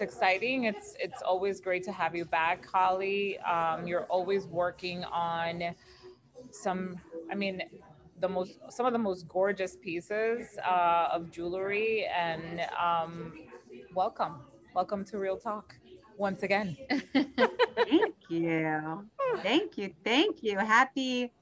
[0.00, 0.64] it's exciting.
[0.64, 3.36] It's it's always great to have you back, Holly.
[3.40, 5.74] Um, you're always working on
[6.52, 7.00] some.
[7.32, 7.62] I mean,
[8.20, 13.32] the most some of the most gorgeous pieces uh, of jewelry, and um,
[13.92, 14.36] welcome,
[14.72, 15.74] welcome to Real Talk
[16.16, 16.76] once again.
[17.12, 19.08] Thank you,
[19.42, 20.58] thank you, thank you.
[20.58, 21.32] Happy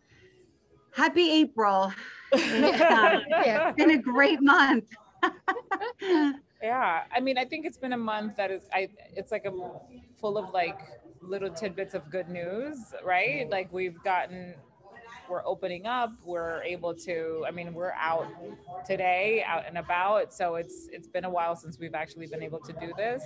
[0.93, 1.93] Happy April.
[2.33, 4.85] It's, yeah, it's been a great month.
[6.67, 9.53] yeah i mean i think it's been a month that is i it's like a
[10.21, 10.81] full of like
[11.23, 13.49] little tidbits of good news right?
[13.51, 14.55] Like we've gotten
[15.29, 18.29] we're opening up we're able to i mean we're out
[18.87, 22.61] today out and about so it's it's been a while since we've actually been able
[22.61, 23.23] to do this.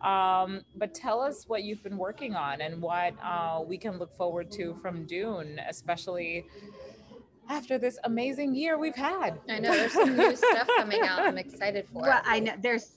[0.00, 4.14] Um, but tell us what you've been working on and what uh, we can look
[4.14, 6.46] forward to from dune especially
[7.48, 9.38] after this amazing year we've had.
[9.48, 11.20] I know there's some new stuff coming out.
[11.20, 12.02] I'm excited for.
[12.02, 12.92] Well, I know there's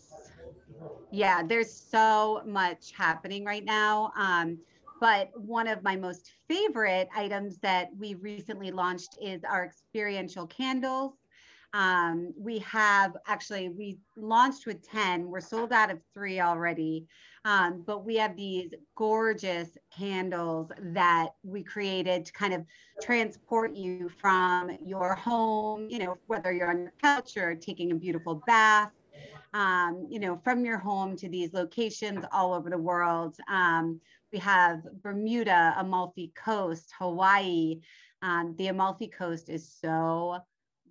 [1.12, 4.12] yeah, there's so much happening right now.
[4.18, 4.60] Um,
[5.00, 11.14] but one of my most favorite items that we recently launched is our experiential candles.
[11.74, 15.30] Um, we have actually we launched with 10.
[15.30, 17.06] We're sold out of three already.
[17.48, 22.66] Um, but we have these gorgeous candles that we created to kind of
[23.02, 27.96] transport you from your home, you know, whether you're on your couch or taking a
[27.96, 28.92] beautiful bath,
[29.54, 33.38] um, you know, from your home to these locations all over the world.
[33.50, 34.02] Um,
[34.34, 37.80] we have Bermuda, Amalfi Coast, Hawaii.
[38.24, 40.40] Um, the Amalfi Coast is so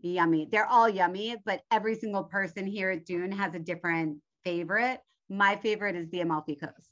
[0.01, 0.49] yummy.
[0.51, 5.01] They're all yummy, but every single person here at Dune has a different favorite.
[5.29, 6.91] My favorite is the Amalfi Coast.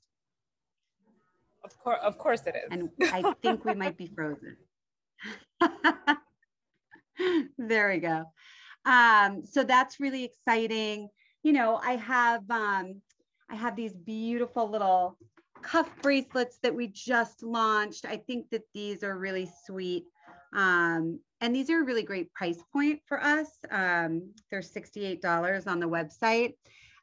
[1.64, 2.68] Of course, of course it is.
[2.70, 4.56] And I think we might be frozen.
[7.58, 8.24] there we go.
[8.84, 11.08] Um, so that's really exciting.
[11.42, 13.00] You know, I have um,
[13.50, 15.16] I have these beautiful little
[15.62, 18.05] cuff bracelets that we just launched.
[18.05, 20.05] I think that these are really sweet.
[20.55, 23.48] Um, and these are a really great price point for us.
[23.70, 26.55] Um, they're $68 on the website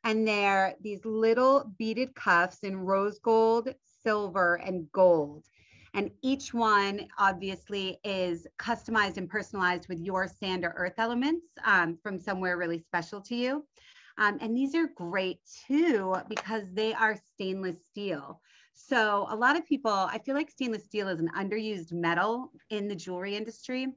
[0.03, 3.73] and they're these little beaded cuffs in rose gold,
[4.03, 5.45] silver, and gold.
[5.93, 11.97] And each one obviously is customized and personalized with your sand or earth elements um,
[12.01, 13.65] from somewhere really special to you.
[14.17, 18.39] Um, and these are great too because they are stainless steel.
[18.73, 22.87] So a lot of people, I feel like stainless steel is an underused metal in
[22.87, 23.87] the jewelry industry.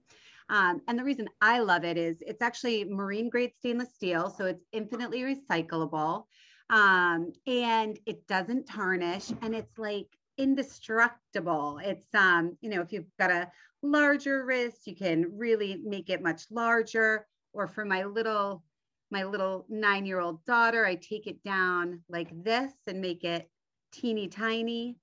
[0.49, 4.45] Um, and the reason I love it is it's actually marine grade stainless steel, so
[4.47, 6.25] it's infinitely recyclable.
[6.71, 11.79] Um, and it doesn't tarnish and it's like indestructible.
[11.83, 13.51] It's um, you know, if you've got a
[13.83, 17.27] larger wrist, you can really make it much larger.
[17.53, 18.65] Or for my little
[19.11, 23.49] my little nine-year-old daughter, I take it down like this and make it
[23.93, 24.97] teeny tiny.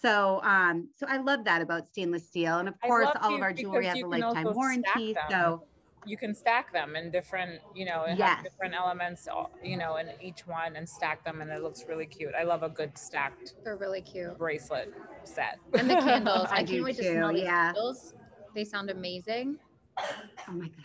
[0.00, 3.52] So, um, so I love that about stainless steel, and of course, all of our
[3.52, 5.14] jewelry has a lifetime warranty.
[5.28, 5.64] So
[6.06, 8.42] you can stack them in different, you know, yes.
[8.42, 9.28] different elements,
[9.62, 12.32] you know, in each one, and stack them, and it looks really cute.
[12.38, 13.54] I love a good stacked.
[13.64, 15.58] They're really cute bracelet set.
[15.74, 17.02] And the candles, I, I can't wait too.
[17.02, 17.72] to smell yeah.
[17.72, 18.14] candles.
[18.54, 19.58] They sound amazing.
[19.98, 20.84] Oh my gosh.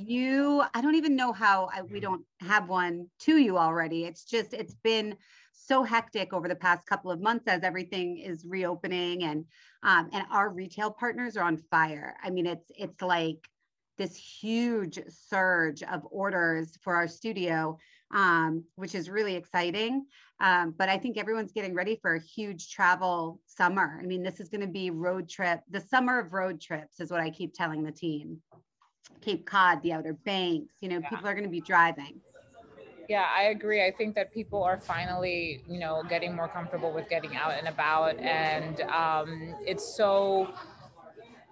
[0.00, 4.04] You, I don't even know how I, we don't have one to you already.
[4.04, 5.16] It's just, it's been
[5.68, 9.44] so hectic over the past couple of months as everything is reopening and
[9.82, 12.16] um, and our retail partners are on fire.
[12.22, 13.48] I mean, it's it's like
[13.98, 17.76] this huge surge of orders for our studio,
[18.14, 20.06] um, which is really exciting.
[20.40, 23.98] Um, but I think everyone's getting ready for a huge travel summer.
[24.00, 25.60] I mean, this is going to be road trip.
[25.70, 28.40] The summer of road trips is what I keep telling the team.
[29.20, 30.74] Cape Cod, the Outer Banks.
[30.80, 31.08] You know, yeah.
[31.08, 32.20] people are going to be driving.
[33.08, 33.82] Yeah, I agree.
[33.84, 37.66] I think that people are finally, you know, getting more comfortable with getting out and
[37.66, 40.52] about, and um, it's so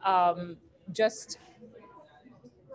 [0.05, 0.57] um,
[0.93, 1.39] just,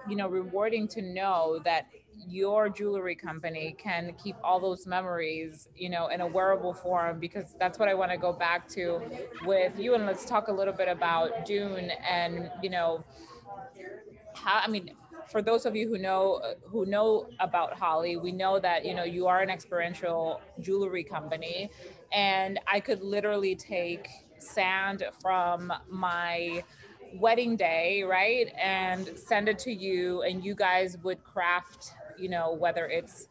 [0.10, 1.88] you know, rewarding to know that
[2.28, 7.56] your jewelry company can keep all those memories, you know, in a wearable form because
[7.60, 9.02] that's what I want to go back to
[9.46, 9.96] with you.
[9.96, 13.04] And let's talk a little bit about Dune and, you know,
[14.36, 14.92] how, I mean,
[15.32, 19.04] for those of you who know who know about Holly, we know that you know
[19.04, 21.70] you are an experiential jewelry company,
[22.12, 26.64] and I could literally take sand from my
[27.14, 32.54] wedding day, right, and send it to you, and you guys would craft, you know,
[32.54, 33.28] whether it's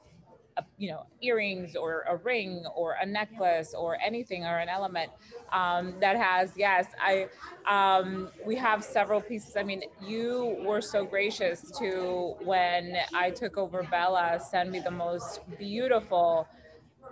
[0.60, 5.10] a, you know earrings or a ring or a necklace or anything or an element
[5.52, 7.26] um, that has yes i
[7.66, 9.56] um, we have several pieces.
[9.56, 14.90] I mean you were so gracious to when i took over bella send me the
[14.90, 16.48] most beautiful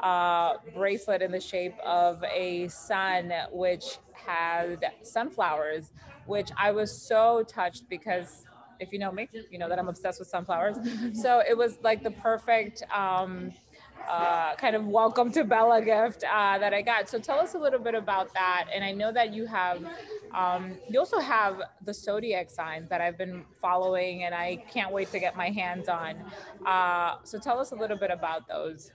[0.01, 5.93] uh, bracelet in the shape of a sun, which had sunflowers,
[6.27, 8.45] which I was so touched because
[8.81, 10.77] if you know me, you know that I'm obsessed with sunflowers.
[11.21, 13.53] so it was like the perfect um,
[14.09, 17.09] uh, kind of welcome to Bella gift uh, that I got.
[17.09, 18.67] So tell us a little bit about that.
[18.75, 19.85] And I know that you have,
[20.35, 25.11] um, you also have the zodiac signs that I've been following, and I can't wait
[25.13, 26.17] to get my hands on.
[26.65, 28.91] Uh, so tell us a little bit about those.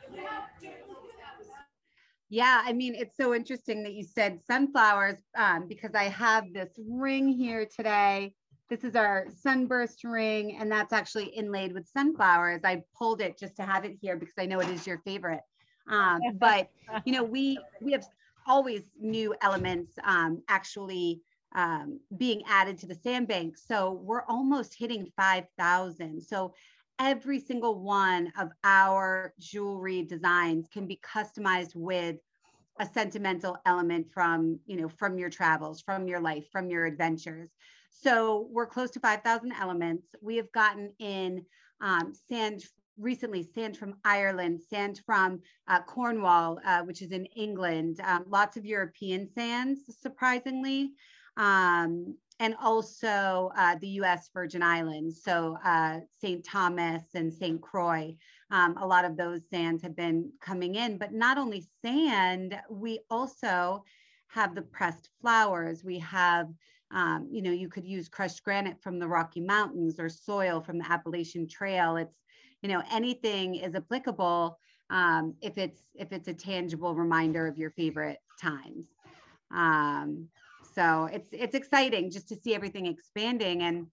[2.30, 6.72] Yeah, I mean, it's so interesting that you said sunflowers um, because I have this
[6.90, 8.34] ring here today.
[8.74, 12.62] This is our sunburst ring, and that's actually inlaid with sunflowers.
[12.64, 15.42] I pulled it just to have it here because I know it is your favorite.
[15.88, 16.70] Um, but
[17.06, 18.04] you know, we we have
[18.48, 21.22] always new elements um, actually
[21.54, 23.60] um, being added to the sandbank.
[23.60, 26.20] So we're almost hitting 5,000.
[26.20, 26.56] So
[26.98, 32.16] every single one of our jewelry designs can be customized with
[32.80, 37.52] a sentimental element from you know from your travels from your life from your adventures
[38.02, 41.46] so we're close to 5000 elements we have gotten in
[41.82, 42.64] um, sand
[42.98, 48.58] recently sand from ireland sand from uh, cornwall uh, which is in england um, lots
[48.58, 50.92] of european sands surprisingly
[51.38, 55.24] um, and also uh, the US Virgin Islands.
[55.24, 56.44] So uh, St.
[56.44, 57.62] Thomas and St.
[57.62, 58.16] Croix,
[58.52, 63.00] um, a lot of those sands have been coming in, but not only sand, we
[63.10, 63.84] also
[64.28, 65.84] have the pressed flowers.
[65.84, 66.50] We have,
[66.94, 70.78] um, you know, you could use crushed granite from the Rocky Mountains or soil from
[70.78, 71.98] the Appalachian Trail.
[71.98, 72.20] It's,
[72.62, 74.58] you know, anything is applicable
[74.90, 78.86] um, if it's if it's a tangible reminder of your favorite times.
[79.52, 80.28] Um,
[80.74, 83.88] so it's it's exciting just to see everything expanding and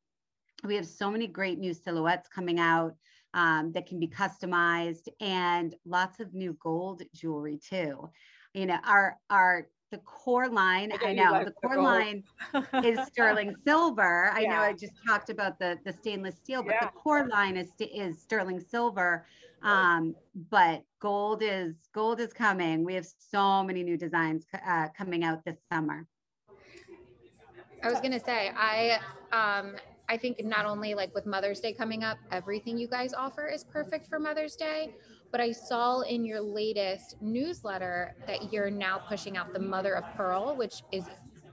[0.64, 2.94] we have so many great new silhouettes coming out
[3.34, 8.08] um, that can be customized and lots of new gold jewelry too
[8.54, 12.22] you know our our the core line i, I know the core the line
[12.84, 14.50] is sterling silver i yeah.
[14.50, 16.86] know i just talked about the the stainless steel but yeah.
[16.86, 19.26] the core line is is sterling silver
[19.62, 20.14] um,
[20.50, 25.44] but gold is gold is coming we have so many new designs uh, coming out
[25.44, 26.06] this summer
[27.82, 28.98] I was gonna say I
[29.32, 29.76] um
[30.08, 33.62] I think not only like with Mother's Day coming up, everything you guys offer is
[33.62, 34.92] perfect for Mother's Day.
[35.30, 40.04] But I saw in your latest newsletter that you're now pushing out the Mother of
[40.16, 41.04] Pearl, which is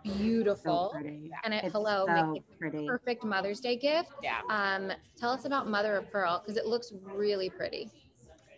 [0.04, 0.92] beautiful.
[0.94, 1.00] So
[1.44, 2.88] and it, hello, so make it pretty.
[2.88, 4.10] perfect Mother's Day gift.
[4.24, 4.42] Yeah.
[4.50, 7.90] Um, tell us about Mother of Pearl because it looks really pretty.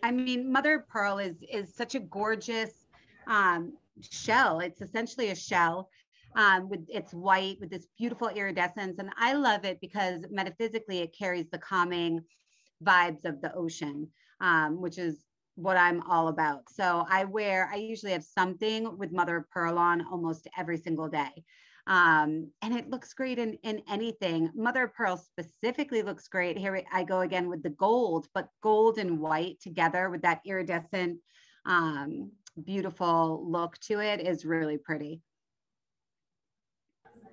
[0.02, 2.86] I mean, Mother of Pearl is is such a gorgeous
[3.26, 4.60] um, shell.
[4.60, 5.90] It's essentially a shell
[6.36, 8.98] um, with it's white with this beautiful iridescence.
[8.98, 12.20] And I love it because metaphysically it carries the calming
[12.82, 14.08] vibes of the ocean,
[14.40, 15.24] um, which is
[15.56, 16.62] what I'm all about.
[16.70, 21.08] So I wear, I usually have something with mother of pearl on almost every single
[21.08, 21.44] day.
[21.86, 24.50] Um, and it looks great in, in anything.
[24.54, 26.56] Mother of pearl specifically looks great.
[26.56, 31.18] Here I go again with the gold, but gold and white together with that iridescent,
[31.66, 32.30] um,
[32.64, 35.20] beautiful look to it is really pretty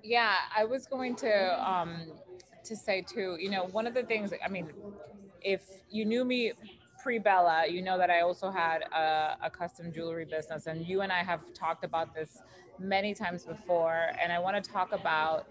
[0.02, 2.12] yeah, I was going to um,
[2.64, 3.36] to say too.
[3.38, 4.32] You know, one of the things.
[4.44, 4.68] I mean,
[5.42, 6.52] if you knew me
[7.08, 11.00] pre Bella, you know that I also had a, a, custom jewelry business, and you
[11.00, 12.42] and I have talked about this
[12.78, 14.10] many times before.
[14.22, 15.48] And I want to talk about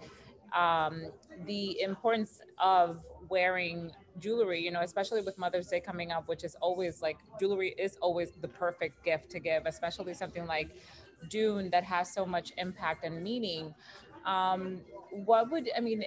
[0.53, 1.07] um,
[1.47, 4.63] the importance of wearing jewelry.
[4.63, 8.33] You know, especially with Mother's Day coming up, which is always like jewelry is always
[8.39, 10.69] the perfect gift to give, especially something like
[11.27, 13.73] Dune that has so much impact and meaning
[14.27, 16.05] um, what would I mean?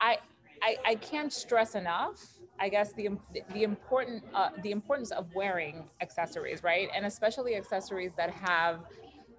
[0.00, 0.16] I,
[0.62, 2.39] I I can't stress enough.
[2.60, 3.08] I guess the
[3.54, 6.88] the important uh, the importance of wearing accessories, right?
[6.94, 8.80] And especially accessories that have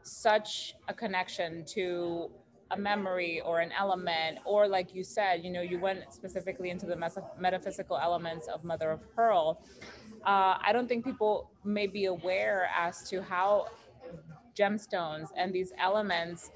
[0.01, 2.31] such a connection to
[2.71, 6.85] a memory or an element, or like you said, you know, you went specifically into
[6.85, 6.95] the
[7.37, 9.61] metaphysical elements of Mother of Pearl.
[10.25, 13.67] Uh, I don't think people may be aware as to how
[14.55, 16.51] gemstones and these elements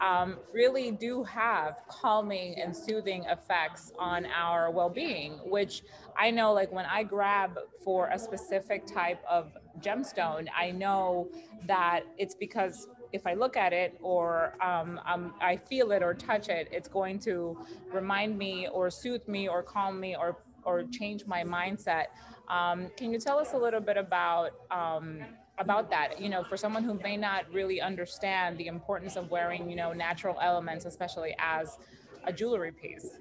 [0.00, 5.82] um, really do have calming and soothing effects on our well-being which
[6.18, 11.28] i know like when i grab for a specific type of gemstone i know
[11.66, 16.12] that it's because if i look at it or um, um, i feel it or
[16.14, 17.58] touch it it's going to
[17.92, 20.36] remind me or soothe me or calm me or
[20.66, 22.06] or change my mindset.
[22.48, 25.20] Um, can you tell us a little bit about um,
[25.58, 29.68] about that you know for someone who may not really understand the importance of wearing
[29.70, 31.78] you know natural elements especially as
[32.24, 33.18] a jewelry piece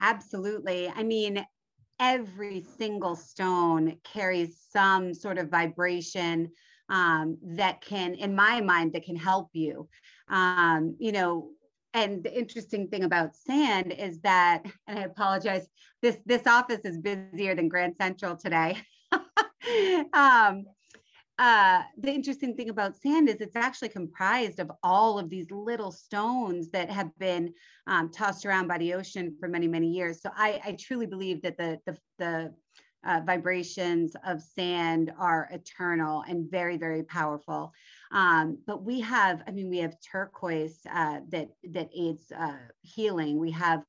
[0.00, 1.44] absolutely i mean
[1.98, 6.50] every single stone carries some sort of vibration
[6.88, 9.88] um, that can, in my mind, that can help you.
[10.28, 11.50] Um, you know,
[11.94, 15.66] and the interesting thing about sand is that, and I apologize,
[16.02, 18.76] this this office is busier than Grand Central today.
[20.12, 20.66] um,
[21.38, 25.92] uh, the interesting thing about sand is it's actually comprised of all of these little
[25.92, 27.52] stones that have been
[27.86, 30.22] um, tossed around by the ocean for many, many years.
[30.22, 32.54] So I, I truly believe that the, the, the
[33.06, 37.72] uh, vibrations of sand are eternal and very, very powerful.
[38.12, 43.38] Um, but we have, I mean, we have turquoise uh, that that aids uh, healing.
[43.38, 43.82] We have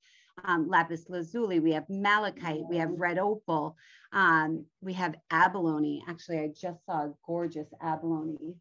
[0.46, 3.76] um, lapis lazuli, we have malachite, we have red opal,
[4.14, 6.04] um, we have abalone.
[6.08, 8.56] Actually, I just saw a gorgeous abalone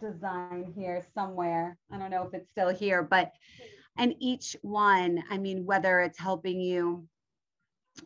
[0.00, 1.76] design here somewhere.
[1.90, 3.32] I don't know if it's still here, but
[3.98, 7.06] and each one, I mean, whether it's helping you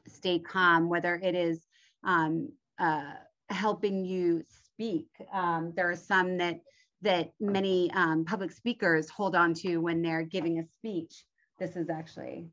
[0.09, 1.61] stay calm, whether it is
[2.03, 3.13] um, uh,
[3.51, 5.07] helping you speak.
[5.33, 6.61] Um, there are some that
[7.03, 11.25] that many um, public speakers hold on to when they're giving a speech.
[11.59, 12.49] This is actually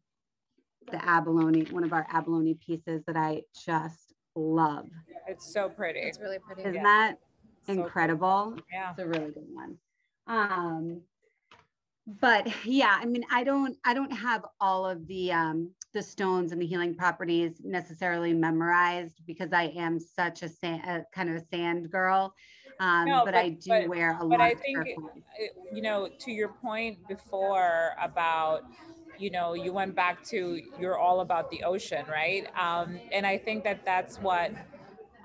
[0.91, 4.89] the abalone, one of our abalone pieces that I just love.
[5.27, 5.99] It's so pretty.
[5.99, 6.61] It's really pretty.
[6.61, 6.83] Isn't Yeah.
[6.83, 7.17] that
[7.65, 8.55] So incredible?
[8.71, 8.91] Yeah.
[8.91, 9.77] It's a really good one.
[10.27, 11.01] Um,
[12.19, 16.51] but yeah, I mean, I don't, I don't have all of the um, the stones
[16.51, 21.35] and the healing properties necessarily memorized because I am such a, sand, a kind of
[21.35, 22.33] a sand girl.
[22.79, 24.97] Um, No, but, but- I do but- wear a but lot I of think it-
[25.71, 28.63] you know, to your point before about,
[29.17, 32.45] you know, you went back to you're all about the ocean, right?
[32.57, 34.51] Um, and I think that that's what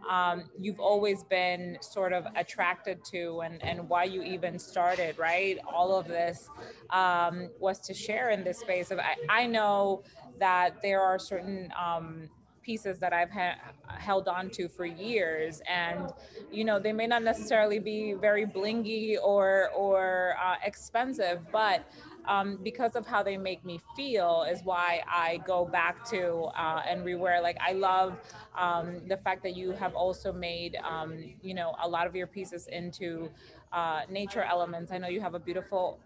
[0.09, 5.59] um, you've always been sort of attracted to and, and why you even started, right?
[5.67, 6.49] All of this
[6.91, 10.05] um, was to share in this space of, I, I know
[10.39, 12.29] that there are certain um,
[12.63, 13.57] pieces that I've ha-
[13.89, 16.11] held on to for years and
[16.51, 21.89] you know they may not necessarily be very blingy or or uh, expensive but
[22.29, 26.83] um, because of how they make me feel is why I go back to uh,
[26.87, 27.43] and rewear.
[27.43, 28.17] Like I love
[28.57, 32.27] um, the fact that you have also made um, you know a lot of your
[32.27, 33.31] pieces into
[33.73, 34.93] uh, nature elements.
[34.93, 35.99] I know you have a beautiful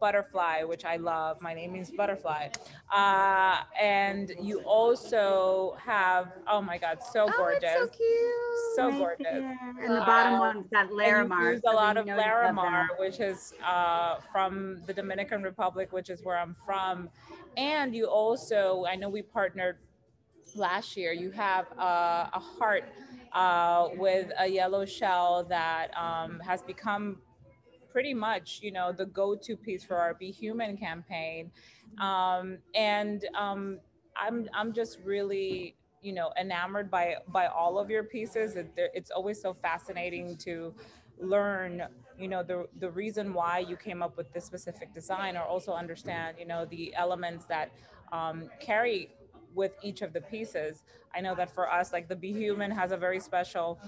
[0.00, 1.40] butterfly, which I love.
[1.42, 2.48] My name means butterfly,
[2.92, 8.76] uh, and you also have oh my god, so Oh, gorgeous, it's so cute.
[8.76, 9.26] so Right gorgeous.
[9.30, 9.58] there.
[9.84, 11.42] And the bottom Uh, one's got Larimar.
[11.44, 15.42] you use a lot of know you love Larimar, which is uh, from the Dominican
[15.42, 17.08] Republic, which is where I'm from.
[17.56, 19.78] And you also, I know we partnered
[20.54, 21.12] last year.
[21.12, 22.84] You have uh, a heart
[23.32, 27.20] uh, with a yellow shell that um, has become
[27.90, 31.50] pretty much, you know, the go-to piece for our Be Human campaign.
[31.98, 33.80] Um, and um,
[34.16, 38.56] I'm I'm just really you know enamored by by all of your pieces.
[38.56, 40.74] It, it's always so fascinating to
[41.18, 41.82] learn
[42.18, 45.72] you know the the reason why you came up with this specific design or also
[45.72, 47.70] understand you know the elements that
[48.12, 49.10] um, carry
[49.54, 52.92] with each of the pieces i know that for us like the be human has
[52.92, 53.80] a very special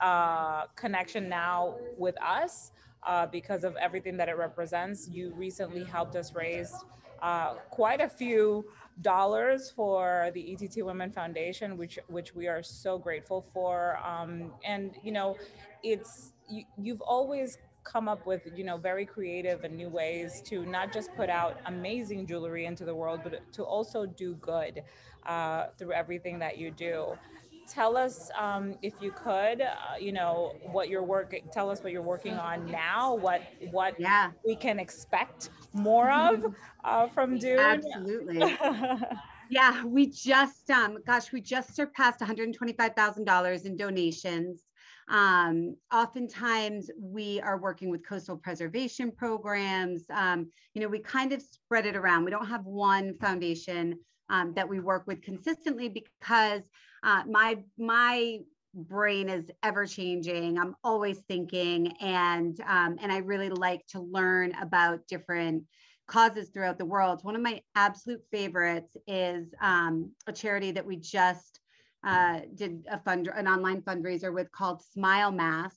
[0.00, 6.16] uh, connection now with us uh, because of everything that it represents you recently helped
[6.16, 6.72] us raise
[7.22, 8.64] uh, quite a few
[9.02, 13.98] dollars for the ETT Women Foundation, which which we are so grateful for.
[13.98, 15.36] Um, and you know,
[15.82, 20.64] it's you, you've always come up with you know very creative and new ways to
[20.66, 24.82] not just put out amazing jewelry into the world, but to also do good
[25.26, 27.12] uh, through everything that you do.
[27.70, 31.42] Tell us, um, if you could, uh, you know, what you're working.
[31.52, 33.14] Tell us what you're working on now.
[33.14, 36.34] What what Yeah, we can expect more of
[36.84, 37.60] uh, from Dune.
[37.60, 38.56] absolutely.
[39.50, 44.62] Yeah, we just, um, gosh, we just surpassed $125,000 in donations.
[45.08, 50.04] Um, oftentimes we are working with coastal preservation programs.
[50.08, 52.24] Um, you know, we kind of spread it around.
[52.24, 53.98] We don't have one foundation
[54.30, 56.62] um, that we work with consistently because
[57.02, 58.38] uh, my my
[58.72, 60.58] brain is ever changing.
[60.58, 65.64] I'm always thinking, and um, and I really like to learn about different
[66.06, 67.20] causes throughout the world.
[67.22, 71.60] One of my absolute favorites is um, a charity that we just
[72.04, 75.74] uh, did a fund, an online fundraiser with called Smile Mass.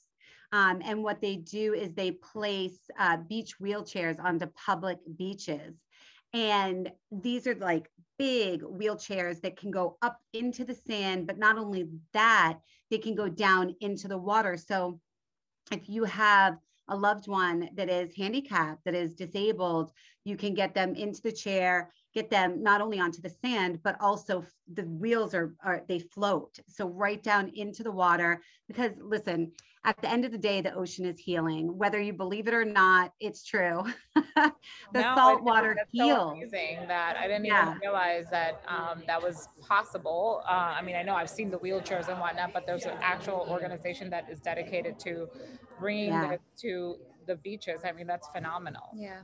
[0.52, 5.76] Um, and what they do is they place uh, beach wheelchairs onto public beaches.
[6.34, 11.58] And these are like big wheelchairs that can go up into the sand, but not
[11.58, 12.60] only that,
[12.90, 14.58] they can go down into the water.
[14.58, 15.00] So
[15.72, 16.58] if you have
[16.90, 19.92] a loved one that is handicapped, that is disabled,
[20.26, 23.98] you can get them into the chair get them not only onto the sand, but
[24.00, 26.60] also the wheels are, are they float.
[26.68, 28.42] So right down into the water.
[28.68, 29.52] Because listen,
[29.86, 31.78] at the end of the day, the ocean is healing.
[31.78, 33.84] Whether you believe it or not, it's true.
[34.16, 34.54] the
[34.94, 37.68] No, I salt think water that's so amazing that I didn't Yeah.
[37.70, 40.42] even realize that um, that was possible.
[40.48, 43.46] Uh, I mean, I know I've seen the wheelchairs and whatnot, but there's an actual
[43.50, 45.28] organization that is dedicated to
[45.80, 46.30] bringing Yeah.
[46.30, 46.96] this to
[47.28, 47.82] the beaches.
[47.84, 48.90] I mean, that's phenomenal.
[48.96, 49.22] Yeah.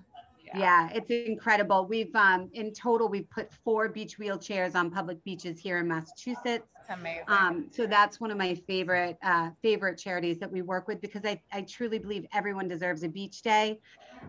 [0.56, 1.86] Yeah, it's incredible.
[1.86, 6.68] We've um in total we've put four beach wheelchairs on public beaches here in Massachusetts.
[6.79, 7.24] It's amazing.
[7.27, 11.24] Um, so that's one of my favorite uh, favorite charities that we work with because
[11.25, 13.79] I, I truly believe everyone deserves a beach day,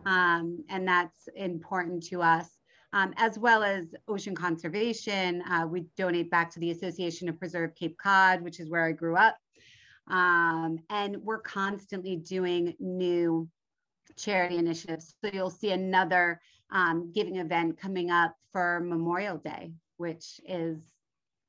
[0.07, 2.49] um, and that's important to us.
[2.93, 7.75] Um, as well as ocean conservation, uh, we donate back to the Association of Preserve
[7.77, 9.37] Cape Cod, which is where I grew up,
[10.09, 13.49] um, and we're constantly doing new
[14.17, 15.15] charity initiatives.
[15.23, 16.41] So you'll see another
[16.71, 20.79] um, giving event coming up for Memorial Day, which is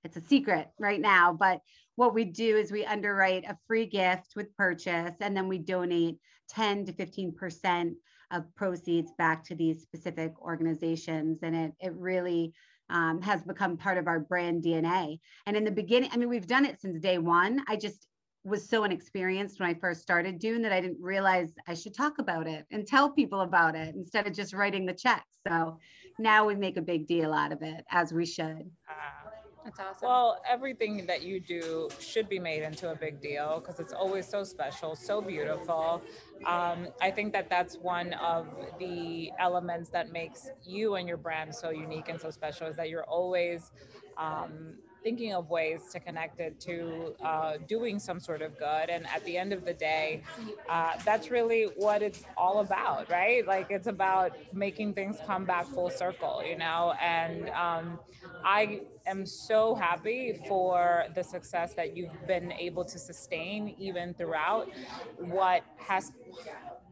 [0.04, 1.62] it's a secret right now, but
[1.96, 6.18] what we do is we underwrite a free gift with purchase and then we donate
[6.50, 7.94] 10 to 15%
[8.32, 11.40] of proceeds back to these specific organizations.
[11.44, 12.54] And it, it really
[12.90, 15.20] um, has become part of our brand DNA.
[15.46, 17.64] And in the beginning, I mean, we've done it since day one.
[17.68, 18.08] I just
[18.44, 22.18] was so inexperienced when I first started Dune that I didn't realize I should talk
[22.18, 25.38] about it and tell people about it instead of just writing the checks.
[25.48, 25.78] So
[26.18, 28.70] now we make a big deal out of it, as we should.
[28.90, 29.30] Uh,
[29.64, 30.08] That's awesome.
[30.10, 34.28] Well, everything that you do should be made into a big deal because it's always
[34.28, 36.02] so special, so beautiful.
[36.48, 38.48] Um, I think that that's one of
[38.80, 42.90] the elements that makes you and your brand so unique and so special is that
[42.90, 43.72] you're always
[44.18, 48.90] um, thinking of ways to connect it to uh, doing some sort of good.
[48.90, 50.24] And at the end of the day,
[50.70, 53.46] uh, that's really what it's all about, right?
[53.46, 56.94] Like it's about making things come back full circle, you know?
[57.02, 58.00] And um,
[58.44, 64.70] I am so happy for the success that you've been able to sustain even throughout
[65.18, 66.12] what has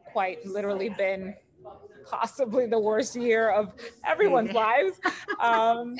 [0.05, 1.35] quite literally been
[2.09, 3.73] possibly the worst year of
[4.05, 4.99] everyone's lives.
[5.39, 5.95] Um,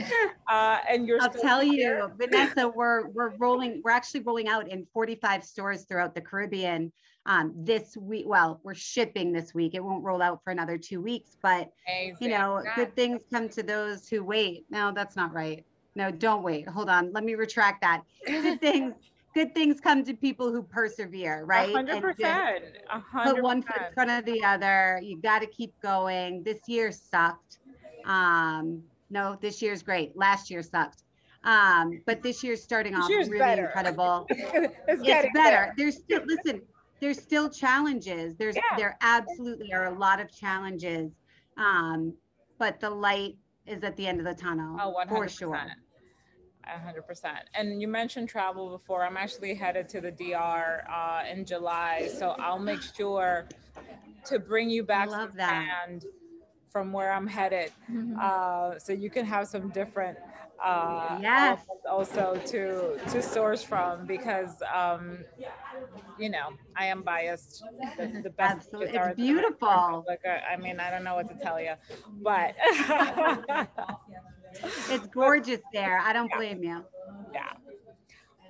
[0.49, 1.99] uh, and you're I'll tell here.
[1.99, 3.81] you, Vanessa, we're we're rolling.
[3.83, 6.91] We're actually rolling out in 45 stores throughout the Caribbean
[7.25, 8.25] um, this week.
[8.27, 9.75] Well, we're shipping this week.
[9.75, 12.17] It won't roll out for another two weeks, but Amazing.
[12.21, 14.65] you know, good things come to those who wait.
[14.69, 15.65] No, that's not right.
[15.95, 16.67] No, don't wait.
[16.67, 17.11] Hold on.
[17.13, 18.03] Let me retract that.
[18.25, 18.93] Good things.
[19.35, 21.69] Good things come to people who persevere, right?
[21.69, 22.63] A hundred And just percent.
[22.91, 24.99] A Put hundred one foot in front of the other.
[25.03, 26.43] You got to keep going.
[26.43, 27.59] This year sucked.
[28.05, 30.17] Um, no, this year's great.
[30.17, 31.03] Last year sucked.
[31.43, 33.65] Um, but this year's starting This off year's really better.
[33.65, 34.25] incredible.
[34.29, 35.73] it's it's getting better.
[35.77, 36.61] There's still listen.
[36.99, 38.35] There's still challenges.
[38.35, 38.61] There's Yeah.
[38.77, 41.11] there absolutely are a lot of challenges.
[41.55, 42.13] Um,
[42.57, 45.61] but the light is at the end of the tunnel Oh, for sure.
[46.69, 46.81] Percent.
[46.81, 47.39] A hundred percent.
[47.53, 49.03] And you mentioned travel before.
[49.03, 53.45] I'm actually headed to the DR uh, in July, so I'll make sure
[54.25, 55.65] to bring you back love that.
[56.71, 57.71] from where I'm headed,
[58.21, 60.17] uh, so you can have some different
[60.63, 61.59] uh, Yes.
[61.89, 65.19] also to to source from because um,
[66.19, 67.63] you know I am biased.
[67.97, 68.89] The, the best Absolutely.
[68.97, 69.67] It's beautiful.
[69.67, 71.73] I I mean, I don't know what to tell you,
[72.23, 72.55] but
[74.89, 75.99] It's gorgeous there.
[75.99, 76.83] I don't blame you.
[77.33, 77.53] yeah.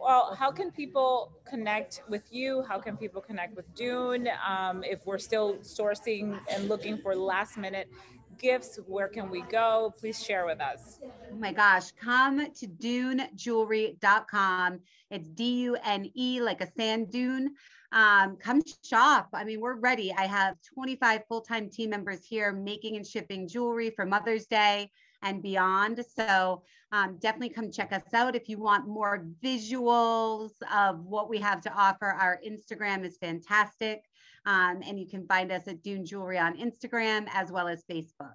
[0.02, 2.64] Well, how can people connect with you?
[2.68, 4.30] How can people connect with Dune?
[4.48, 7.90] Um, if we're still sourcing and looking for last minute
[8.38, 9.94] gifts, where can we go?
[10.00, 11.00] Please share with us.
[11.04, 14.80] Oh my gosh, come to dunejewelry.com.
[15.12, 17.56] It's D U N E, like a sand dune.
[17.92, 19.28] Um, come shop.
[19.34, 20.14] I mean, we're ready.
[20.14, 24.92] I have 25 full time team members here making and shipping jewelry for Mother's Day
[25.22, 26.04] and beyond.
[26.16, 28.36] So um, definitely come check us out.
[28.36, 34.06] If you want more visuals of what we have to offer, our Instagram is fantastic.
[34.46, 38.34] Um, and you can find us at Dune Jewelry on Instagram as well as Facebook.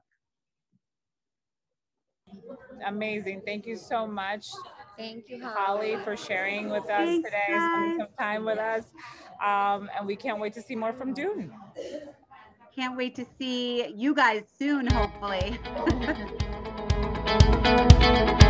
[2.87, 3.43] Amazing.
[3.47, 4.47] Thank you so much,
[4.97, 6.05] Thank you, Holly, Holly.
[6.05, 8.85] for sharing with us Thanks, today, spending some time with us.
[9.45, 11.53] Um, and we can't wait to see more from Dune.
[12.75, 15.61] Can't wait to see you guys soon, hopefully.